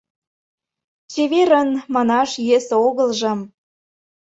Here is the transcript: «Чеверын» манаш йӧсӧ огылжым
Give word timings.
«Чеверын» 1.11 1.69
манаш 1.93 2.29
йӧсӧ 2.47 2.75
огылжым 2.87 3.39